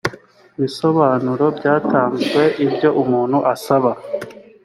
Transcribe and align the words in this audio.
bisobanuro 0.61 1.45
byatanzwe 1.57 2.41
ibyo 2.65 2.89
umuntu 3.01 3.37
asaba 3.53 3.91